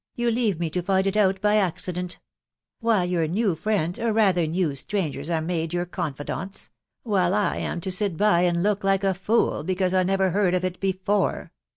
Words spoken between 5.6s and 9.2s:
your confidants,— while I am to sit by and look like a